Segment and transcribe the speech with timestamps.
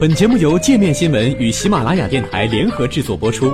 [0.00, 3.52] 本节目由界面新闻与喜马拉雅电台联合制作播出。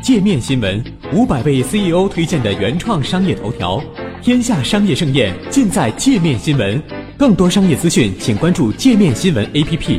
[0.00, 0.80] 界面新闻
[1.12, 3.82] 五百位 CEO 推荐的原创商业头条，
[4.22, 6.80] 天下商业盛宴尽在界面新闻。
[7.18, 9.98] 更多商业资讯，请关注界面新闻 APP。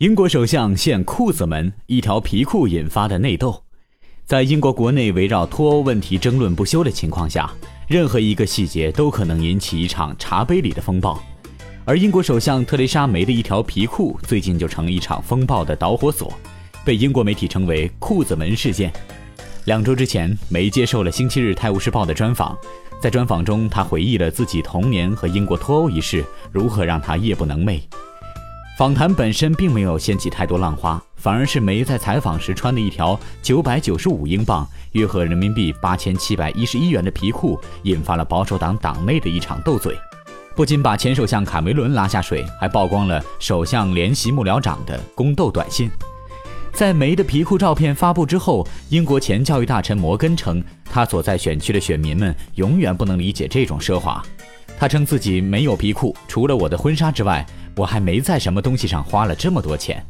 [0.00, 3.63] 英国首相现裤子门，一条皮裤引发的内斗，
[4.26, 7.50] 在英国国内围绕脱欧问题争论不休的情况下。
[7.86, 11.22] 任何一个细节都可能引起一场茶杯里的风暴，
[11.84, 16.32] 而英国首相特蕾莎梅的一条皮裤最近就成了一场风暴的导火索，
[16.82, 18.90] 被英国媒体称为“裤子门事件”。
[19.66, 22.56] 两周之前，梅接受了《星期日泰晤士报》的专访，
[23.02, 27.82] 在专访中，她回忆了自己童年和英国脱欧一事如何让她夜不能寐。
[28.76, 39.96] 访谈本身并没有掀起太多浪花，反而是梅在采访时穿的一条九百九十五英镑（约合人民币八千七百一十一元）的皮裤，引发了保守党党内的一场斗嘴，
[40.56, 45.88] 不仅把前首相卡梅伦拉下水，还曝光了首相联席幕僚长的宫斗短信。
[46.72, 54.20] 在梅的皮裤照片发布之后，英国前教育大臣摩根称，他所在选区的选民们永远不能理解这种奢华。
[54.76, 57.46] 他称自己没有皮裤，除了我的婚纱之外。
[57.76, 60.04] 我还没在什么东西上花了这么多钱。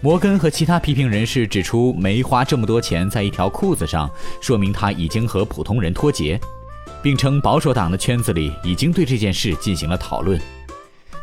[0.00, 4.08] 摩根和其他批评人士指出，没花这么多钱在一条裤子上，
[4.40, 6.38] 说明他已经和普通人脱节，
[7.02, 10.40] 并称保守党的圈子里已经对这件事进行了讨论。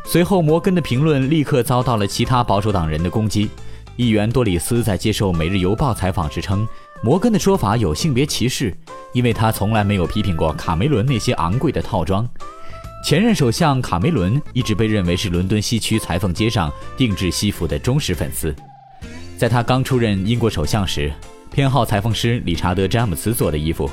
[0.03, 3.49] 随后，摩根的评论立刻遭到了其他保守党人的攻击。
[3.95, 6.67] 议员多里斯在接受《每日邮报》采访时称，
[7.01, 8.75] 摩根的说法有性别歧视，
[9.13, 12.27] 因为他从来没有批评过卡梅伦那些昂贵的套装。
[13.05, 18.51] 前任首相卡梅伦一直被认为是伦敦西区裁缝街上定制西服的忠实粉丝。
[19.37, 21.13] 在他刚出任英国首相时，
[21.51, 23.87] 偏好裁缝师理查德·詹姆斯做的衣服，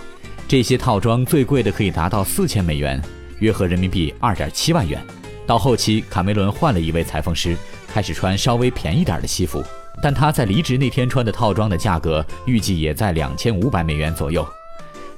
[0.48, 3.02] 这些套装最贵的可以达到四千美元，
[3.40, 4.98] 约合人民币二点七万元。
[5.46, 7.54] 到后期，卡梅伦换了一位裁缝师，
[7.92, 9.62] 开始穿稍微便宜点的西服，
[10.02, 14.42] 但他在离职那天穿的套装的价格预计也在两千五百美元左右。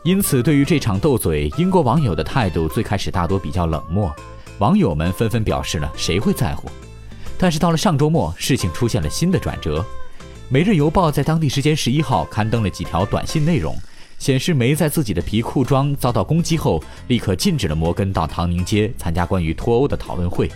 [0.04, 4.14] 因此，对于这场斗嘴，英国网友的态度最开始大多比较冷漠，
[4.58, 6.68] 网友们纷纷表示了谁会在乎。
[7.38, 9.80] 但是到了上周末，事情出现了新的转折。
[10.50, 13.74] 《每日邮报》在当地时间十一号刊登了几条短信内容，
[14.18, 20.52] 显示梅在自己的皮裤装遭到攻击后，立刻禁止了摩根到唐宁街参加关于脱欧的讨论会。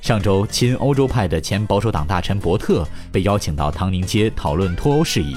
[0.00, 5.36] 上周，亲欧洲派的前保守党大臣伯特被邀请到唐宁街讨论脱欧事宜。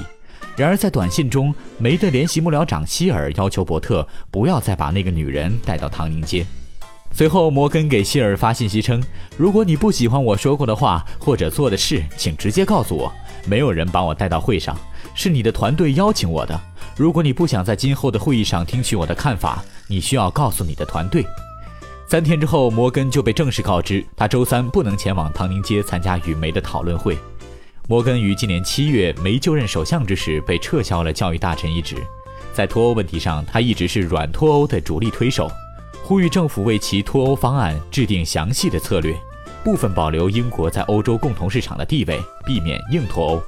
[0.60, 6.44] 然而，在短信中，梅的联席幕僚长希尔要求伯特不要再把那个女人带到唐宁街。
[7.12, 9.02] 随后，摩根给希尔发信息称
[9.38, 13.10] ：“如果你不喜欢我说过的话或者做的事，请直接告诉我。
[13.46, 14.76] 没有人把我带到会上，
[15.14, 16.60] 是你的团队邀请我的。
[16.94, 21.24] 如果你不想在今后的会议上听取我的看法，你需要告诉你的团队。”
[22.06, 27.16] 三天之后，摩根就被正式告知，他周三不能前往唐宁街参加与梅的讨论会。
[27.90, 31.96] 摩根于今年七月没就任首相之时被撤销了教育大臣一职，
[32.54, 35.50] 在脱欧问题上，他一直是软脱欧的主力推手，
[36.04, 39.12] 呼吁政府为其脱欧方案制定详细的策略，
[39.64, 43.42] 部分保留英国在欧洲共同市场的地位，避免硬脱欧。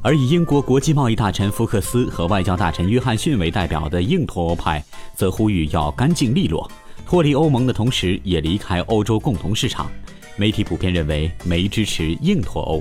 [0.00, 4.80] 而以英国国际贸易大臣福克斯和外交大臣约翰逊为代表的硬脱欧派，
[5.16, 6.70] 则呼吁要干净利落，
[7.04, 9.90] 脱离欧盟的同时也离开欧洲共同市场。
[10.36, 12.80] 媒体普遍认为没支持硬脱欧。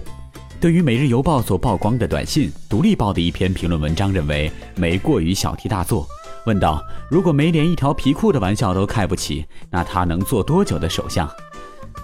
[0.62, 6.08] 对于《每日邮报》所曝光的短信，《独立报》的一篇评论文章认为梅过于小题大做，
[6.46, 11.30] 问道：“如果梅连一条皮裤的玩笑都开不起，那他能做多久的首相？”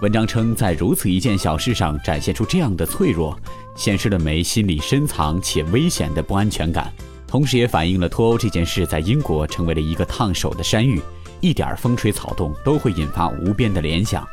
[0.01, 3.37] 文章称，在如此一件小事上展现出这样的脆弱，
[3.75, 6.91] 显示了梅心里深藏且危险的不安全感，
[7.25, 11.01] 同时也反映了脱欧这件事在英国成为了一个烫手的山芋，
[11.39, 14.27] 一点风吹草动都会引发无边的联想。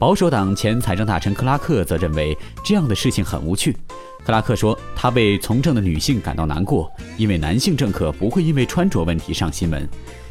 [0.00, 2.34] 保守党前财政大臣克拉克则认为
[2.64, 3.76] 这样的事情很无趣。
[4.24, 9.86] 克拉克说：“他为从政的女性感到难过，因为男性政客不会因为穿着问题上新闻。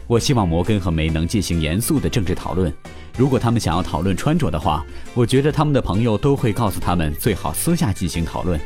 [0.08, 2.74] 我希望摩根和梅能进行严肃的政治讨论。
[3.16, 4.84] 如果他们想要讨论穿着的话，
[5.14, 8.60] 我觉得他们的朋友都会告诉他们最好私下进行讨论。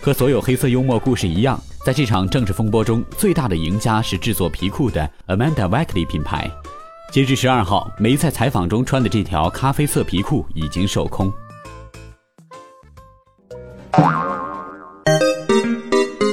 [0.00, 6.50] 和所有黑色幽默故事一样，在这场政治风波中，最大的赢家是制作皮裤的 Amanda Wackley 品牌。”
[7.10, 11.32] 截至十二号，梅在采访中穿的这条咖啡色皮裤已经售空。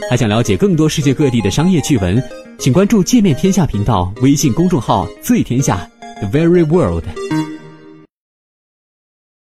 [0.08, 2.22] 还想了解更多世界各地的商业趣闻，
[2.60, 5.78] 请关注“界面天下”频道微信公众号“最天下
[6.20, 7.06] The Very World”。